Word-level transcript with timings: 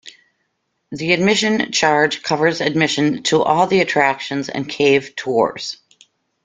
The 0.91 1.13
admission 1.13 1.71
charge 1.71 2.23
covers 2.23 2.59
admission 2.59 3.21
to 3.25 3.43
all 3.43 3.67
the 3.67 3.81
attractions 3.81 4.49
and 4.49 4.67
cave 4.67 5.15
tours. 5.15 5.77